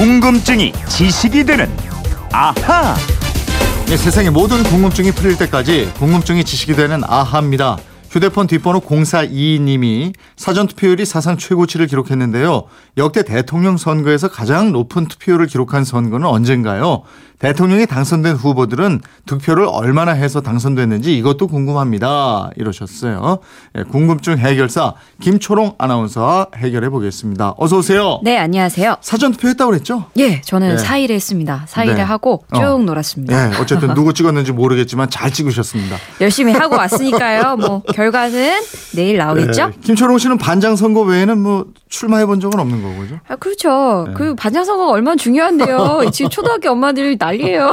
[0.00, 1.68] 궁금증이 지식이 되는
[2.32, 2.96] 아하.
[3.84, 7.76] 네, 세상의 모든 궁금증이 풀릴 때까지 궁금증이 지식이 되는 아하입니다.
[8.10, 12.64] 휴대폰 뒷번호 0422님이 사전 투표율이 사상 최고치를 기록했는데요.
[12.96, 17.04] 역대 대통령 선거에서 가장 높은 투표율을 기록한 선거는 언젠가요?
[17.40, 22.50] 대통령이 당선된 후보들은 득표를 얼마나 해서 당선됐는지 이것도 궁금합니다.
[22.56, 23.38] 이러셨어요.
[23.78, 27.54] 예, 궁금증 해결사 김초롱 아나운서와 해결해 보겠습니다.
[27.56, 28.20] 어서 오세요.
[28.22, 28.96] 네, 안녕하세요.
[29.00, 30.04] 사전 투표 했다고 그랬죠?
[30.18, 30.82] 예, 저는 네.
[30.82, 31.64] 4일에 했습니다.
[31.66, 32.02] 4일에 네.
[32.02, 32.76] 하고 쭉 어.
[32.78, 33.54] 놀았습니다.
[33.54, 35.96] 예, 어쨌든 누구 찍었는지 모르겠지만 잘 찍으셨습니다.
[36.20, 37.56] 열심히 하고 왔으니까요.
[37.56, 38.62] 뭐 결과는
[38.94, 39.72] 내일 나오겠죠?
[39.74, 44.04] 예, 김초롱 씨는 반장 선거 외에는 뭐 출마해 본 적은 없는 거고, 죠 아, 그렇죠.
[44.06, 44.14] 네.
[44.14, 46.02] 그 반장 선거가 얼마나 중요한데요.
[46.14, 47.70] 지금 초등학교 엄마들이 난리예요.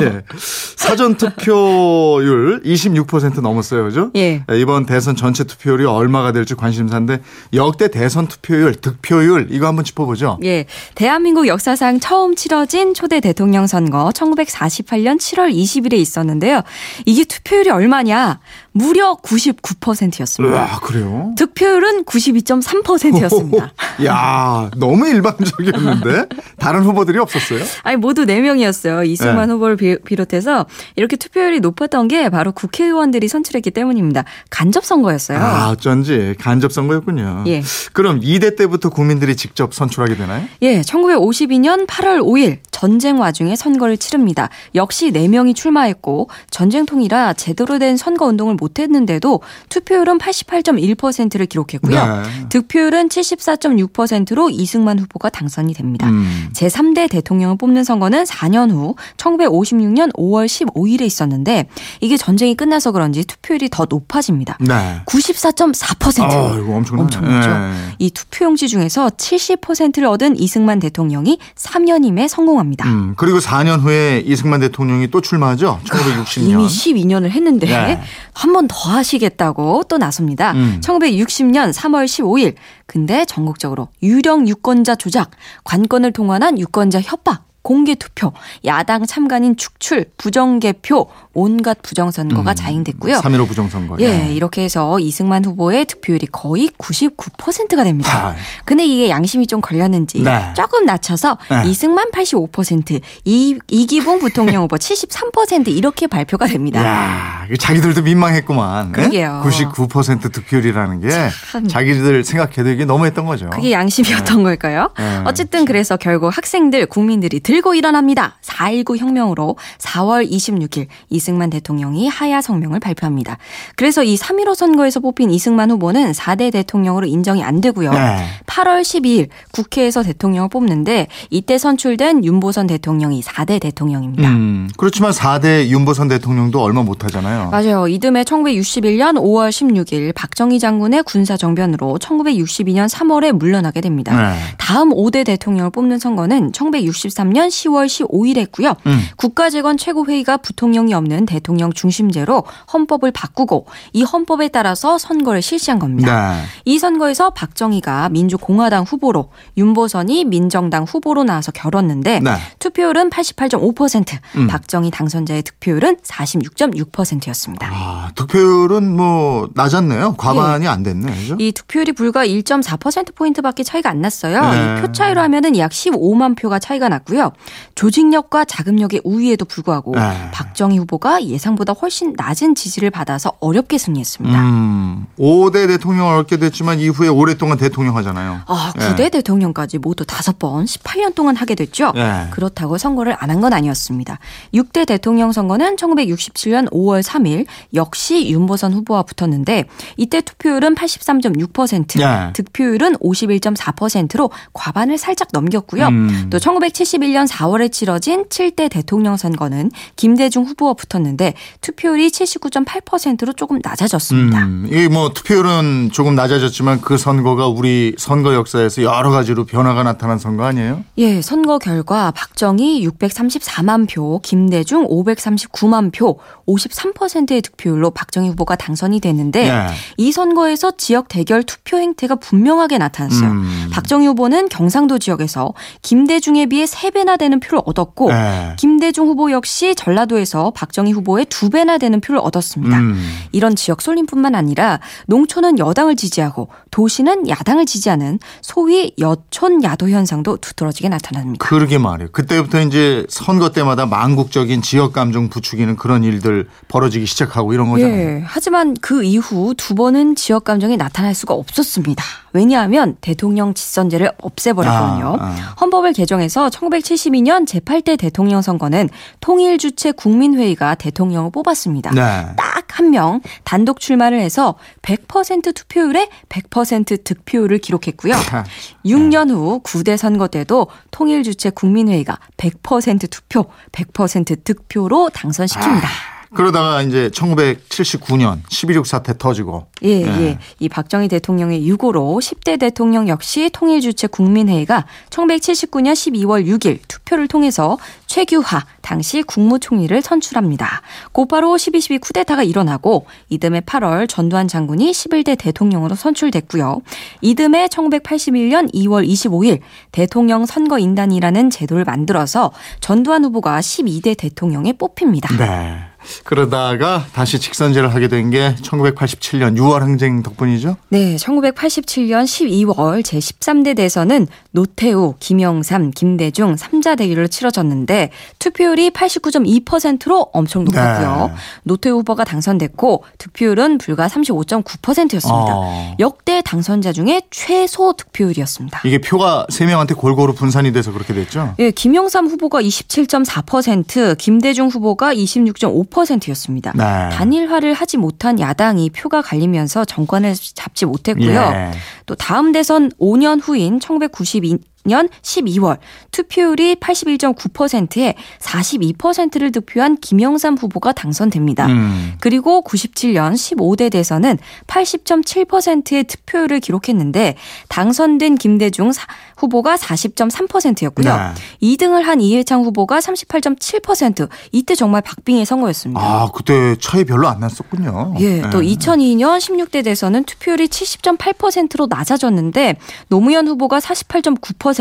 [0.00, 0.22] 예.
[0.76, 3.84] 사전 투표율 26% 넘었어요.
[3.84, 4.10] 그죠?
[4.16, 4.42] 예.
[4.54, 7.20] 이번 대선 전체 투표율이 얼마가 될지 관심사인데
[7.52, 10.38] 역대 대선 투표율, 득표율 이거 한번 짚어보죠.
[10.44, 10.64] 예.
[10.94, 16.62] 대한민국 역사상 처음 치러진 초대 대통령 선거 1948년 7월 20일에 있었는데요.
[17.04, 18.40] 이게 투표율이 얼마냐?
[18.72, 20.56] 무려 99%였습니다.
[20.56, 21.34] 와, 그래요?
[21.36, 23.72] 득표율은 92.3% 였습니다.
[24.04, 26.26] 야, 너무 일반적이었는데
[26.58, 27.60] 다른 후보들이 없었어요?
[27.82, 29.06] 아니 모두 4명이었어요.
[29.06, 29.54] 이승만 네.
[29.54, 34.24] 후보를 비- 비롯해서 이렇게 투표율이 높았던 게 바로 국회의원들이 선출했기 때문입니다.
[34.50, 35.38] 간접 선거였어요.
[35.38, 37.44] 아, 어쩐지 간접 선거였군요.
[37.48, 37.62] 예.
[37.92, 40.44] 그럼 2대 때부터 국민들이 직접 선출하게 되나요?
[40.62, 44.48] 예, 1952년 8월 5일 전쟁 와중에 선거를 치릅니다.
[44.74, 51.94] 역시 4명이 출마했고 전쟁통이라 제대로 된 선거 운동을 못 했는데도 투표율은 88.1%를 기록했고요.
[51.94, 52.48] 네.
[52.48, 56.08] 득표율은 74.6%로 이승만 후보가 당선이 됩니다.
[56.08, 56.50] 음.
[56.54, 61.68] 제3대 대통령을 뽑는 선거는 4년 후 1956년 5월 15일에 있었는데
[62.00, 64.58] 이게 전쟁이 끝나서 그런지 투표율이 더 높아집니다.
[64.58, 65.02] 네.
[65.06, 66.22] 94.4%.
[66.24, 67.02] 아, 이거 엄청나네.
[67.04, 67.50] 엄청나죠.
[67.50, 67.94] 예.
[68.00, 72.71] 이 투표용지 중에서 70%를 얻은 이승만 대통령이 3년임에 성공합니다.
[72.86, 75.80] 음, 그리고 4년 후에 이승만 대통령이 또 출마하죠.
[75.84, 76.42] 1960년.
[76.42, 78.00] 이미 12년을 했는데 네.
[78.32, 80.52] 한번 더 하시겠다고 또 나섭니다.
[80.52, 80.80] 음.
[80.82, 82.54] 1960년 3월 15일.
[82.86, 85.30] 근데 전국적으로 유령 유권자 조작,
[85.64, 88.34] 관건을 통한한 유권자 협박, 공개 투표,
[88.66, 93.16] 야당 참관인 축출, 부정개표, 온갖 부정선거가 자행됐고요.
[93.20, 93.96] 3.15 부정선거.
[94.00, 98.28] 예, 이렇게 해서 이승만 후보의 득표율이 거의 99%가 됩니다.
[98.28, 98.34] 아.
[98.66, 100.52] 근데 이게 양심이 좀 걸렸는지 네.
[100.54, 101.62] 조금 낮춰서 네.
[101.70, 106.84] 이승만 85%, 이, 이기봉 부통령 후보 73% 이렇게 발표가 됩니다.
[106.84, 108.88] 야, 자기들도 민망했구만.
[108.88, 108.92] 예?
[108.92, 109.42] 그러게요.
[109.46, 111.08] 99% 득표율이라는 게
[111.50, 111.66] 참.
[111.66, 113.48] 자기들 생각해도 이게 너무했던 거죠.
[113.48, 114.90] 그게 양심이었던 걸까요?
[114.98, 115.22] 네.
[115.24, 118.36] 어쨌든 그래서 결국 학생들, 국민들이 들고 일어납니다.
[118.42, 123.38] 4.19 혁명으로 4월 26일 이승만 대통령이 하야 성명을 발표합니다.
[123.76, 127.92] 그래서 이 3.15 선거에서 뽑힌 이승만 후보는 4대 대통령으로 인정이 안 되고요.
[127.92, 128.24] 네.
[128.46, 134.28] 8월 12일 국회에서 대통령을 뽑는데 이때 선출된 윤보선 대통령이 4대 대통령입니다.
[134.28, 137.50] 음, 그렇지만 4대 윤보선 대통령도 얼마 못하잖아요.
[137.50, 137.88] 맞아요.
[137.88, 144.32] 이듬해 1961년 5월 16일 박정희 장군의 군사정변으로 1962년 3월에 물러나게 됩니다.
[144.32, 144.38] 네.
[144.58, 148.74] 다음 5대 대통령을 뽑는 선거는 1963년 10월 15일에 했고요.
[148.86, 149.00] 음.
[149.16, 156.32] 국가재건 최고회의가 부통령이 없는 대통령 중심제로 헌법을 바꾸고 이 헌법에 따라서 선거를 실시한 겁니다.
[156.32, 156.42] 네.
[156.64, 162.30] 이 선거에서 박정희가 민주공화당 후보로 윤보선이 민정당 후보로 나와서 결었는데 네.
[162.58, 164.46] 투표율은 88.5%, 음.
[164.46, 167.68] 박정희 당선자의 득표율은 46.6%였습니다.
[167.72, 170.14] 아, 득표율은 뭐 낮았네요.
[170.16, 171.12] 과반이 안 됐네.
[171.12, 171.36] 그죠?
[171.38, 174.40] 이 득표율이 불과 1.4%포인트밖에 차이가 안 났어요.
[174.50, 174.78] 네.
[174.78, 177.31] 이표 차이로 하면은 약 15만 표가 차이가 났고요.
[177.74, 180.30] 조직력과 자금력의 우위에도 불구하고 네.
[180.32, 184.40] 박 정희 후보가 예상보다 훨씬 낮은 지지를 받아서 어렵게 승리했습니다.
[184.40, 188.42] 음, 5대 대통령을 얻게 됐지만 이후에 오랫동안 대통령 하잖아요.
[188.46, 188.80] 아, 예.
[188.94, 191.92] 9대 대통령까지 모두 5번 18년 동안 하게 됐죠.
[191.96, 192.28] 예.
[192.30, 194.20] 그렇다고 선거를 안 한 건 아니었습니다.
[194.54, 199.64] 6대 대통령 선거는 1967년 5월 3일 역시 윤보선 후보와 붙었는데
[199.96, 202.32] 이때 투표율은 83.6%, 예.
[202.34, 205.88] 득표율은 51.4%로 과반을 살짝 넘겼고요.
[205.88, 206.26] 음.
[206.30, 214.38] 또 1971년 4월에 치러진 7대 대통령 선거는 김대중 후보와 붙었는데 투표율이 79.8%로 조금 낮아졌습니다.
[214.44, 220.18] 음, 이게 뭐 투표율은 조금 낮아졌지만 그 선거가 우리 선거 역사에서 여러 가지로 변화가 나타난
[220.18, 220.84] 선거 아니에요?
[220.98, 229.48] 예, 선거 결과 박정희 634만 표, 김대중 539만 표, 53%의 득표율로 박정희 후보가 당선이 됐는데
[229.48, 229.66] 예.
[229.96, 233.30] 이 선거에서 지역 대결 투표 행태가 분명하게 나타났어요.
[233.30, 233.70] 음.
[233.72, 238.56] 박정희 후보는 경상도 지역에서 김대중에 비해 3배나 되는 표를 얻었고 예.
[238.58, 242.78] 김대중 후보 역시 전라도에서 박정희 후보의 2배나 되는 표를 얻었습니다.
[242.78, 243.18] 음.
[243.32, 250.88] 이런 지역 쏠림뿐만 아니라 농촌은 여당을 지지하고 도시는 야당을 지지하는 소위 여촌 야도 현상도 두드러지게
[250.88, 251.46] 나타납니다.
[251.46, 252.10] 그러게 말이에요.
[252.12, 257.94] 그때부터 이제 선거 때마다 망국적인 지역 감정 부추기는 그런 일들 벌어지기 시작하고 이런 거잖아요.
[257.94, 262.02] 예, 하지만 그 이후 두 번은 지역 감정이 나타날 수가 없었습니다.
[262.32, 265.16] 왜냐하면 대통령 직선제를 없애버렸거든요.
[265.18, 265.56] 아, 아.
[265.60, 268.88] 헌법을 개정해서 1972년 제8대 대통령 선거는
[269.20, 271.90] 통일 주체 국민회의가 대통령을 뽑았습니다.
[271.90, 272.34] 네.
[272.36, 278.14] 딱한 명 단독 출마를 해서 100% 투표율에 100% 득표율을 기록했고요.
[278.84, 285.86] 6년 후 9대 선거 때도 통일 주체 국민회의가 100% 투표, 100% 득표로 당선시킵니다.
[286.34, 290.22] 그러다가 이제 1979년 11.6 사태 터지고 예, 네.
[290.22, 290.38] 예.
[290.58, 297.76] 이 박정희 대통령의 유고로 10대 대통령 역시 통일주체 국민회의가 1979년 12월 6일 투표를 통해서
[298.06, 300.82] 최규하 당시 국무총리를 선출합니다.
[301.12, 306.82] 곧바로 12.12 쿠데타가 일어나고 이듬해 8월 전두환 장군이 11대 대통령으로 선출됐고요.
[307.20, 309.60] 이듬해 1981년 2월 25일
[309.92, 315.36] 대통령 선거인단이라는 제도를 만들어서 전두환 후보가 12대 대통령에 뽑힙니다.
[315.36, 315.91] 네.
[316.24, 320.76] 그러다가 다시 직선제를 하게 된 게 1987년 6월 항쟁 덕분이죠.
[320.88, 331.26] 네, 1987년 12월 제13대 대선은 노태우, 김영삼, 김대중 3자 대결로 치러졌는데 투표율이 89.2%로 엄청 높았고요.
[331.26, 331.34] 네.
[331.64, 335.52] 노태우 후보가 당선됐고 득표율은 불과 35.9%였습니다.
[335.54, 335.96] 어.
[336.00, 338.80] 역대 당선자 중에 최소 득표율이었습니다.
[338.84, 341.54] 이게 표가 세 명한테 골고루 분산이 돼서 그렇게 됐죠.
[341.58, 345.91] 예, 김영삼 후보가 27.4%, 김대중 후보가 26.5%
[346.30, 346.72] 였습니다.
[346.74, 347.08] 네.
[347.16, 351.52] 단일화를 하지 못한 야당이 표가 갈리면서 정권을 잡지 못했고요.
[351.54, 351.70] 예.
[352.06, 355.78] 또 다음 대선 5년 후인 1992 년 12월
[356.10, 361.66] 투표율이 81.9%에 42%를 득표한 김영삼 후보가 당선됩니다.
[361.66, 362.14] 음.
[362.20, 367.36] 그리고 97년 15대 대선은 80.7%의 득표율을 기록했는데
[367.68, 369.06] 당선된 김대중 사-
[369.36, 371.16] 후보가 40.3%였고요.
[371.16, 371.76] 네.
[371.76, 374.28] 2등을 한 이해창 후보가 38.7%.
[374.52, 376.00] 이때 정말 박빙의 선거였습니다.
[376.00, 378.14] 아, 그때 차이 별로 안 났었군요.
[378.20, 378.50] 예, 네.
[378.50, 382.76] 또 2002년 16대 대선은 투표율이 70.8%로 낮아졌는데
[383.08, 384.71] 노무현 후보가 48.9%,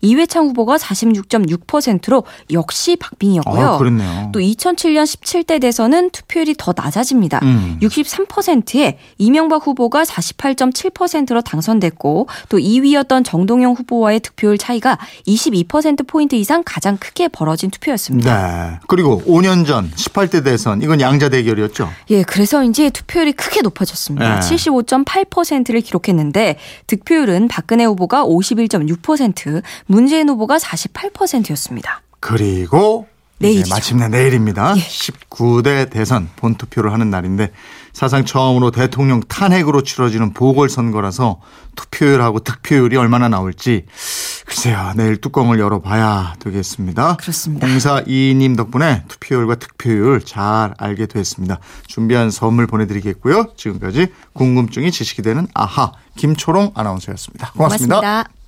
[0.00, 3.66] 이회창 후보가 46.6%로 역시 박빙이었고요.
[3.66, 4.30] 아, 그렇네요.
[4.32, 7.40] 또 2007년 17대 대선은 투표율이 더 낮아집니다.
[7.42, 7.78] 음.
[7.82, 17.28] 63%에 이명박 후보가 48.7%로 당선됐고 또 2위였던 정동영 후보와의 득표율 차이가 22%포인트 이상 가장 크게
[17.28, 18.70] 벌어진 투표였습니다.
[18.70, 18.78] 네.
[18.86, 21.90] 그리고 5년 전 18대 대선 이건 양자 대결이었죠.
[22.10, 24.40] 예, 그래서인지 투표율이 크게 높아졌습니다.
[24.40, 24.40] 네.
[24.40, 26.56] 75.8%를 기록했는데
[26.86, 29.13] 득표율은 박근혜 후보가 51.6%,
[29.86, 32.02] 문재인 후보가 48%였습니다.
[32.20, 33.06] 그리고
[33.38, 33.74] 내일이죠.
[33.74, 34.74] 마침내 내일입니다.
[34.76, 34.80] 예.
[34.80, 37.50] 19대 대선 본투표를 하는 날인데
[37.92, 41.40] 사상 처음으로 대통령 탄핵으로 치러지는 보궐선거라서
[41.76, 43.86] 투표율하고 득표율이 얼마나 나올지
[44.46, 47.16] 글쎄요 내일 뚜껑을 열어봐야 되겠습니다.
[47.16, 47.66] 그렇습니다.
[47.66, 51.58] 0422님 덕분에 투표율과 득표율 잘 알게 됐습니다.
[51.86, 53.52] 준비한 선물 보내드리겠고요.
[53.56, 58.00] 지금까지 궁금증이 지식이 되는 아하 김초롱 아나운서였습니다 고맙습니다.
[58.00, 58.43] 고맙습니다.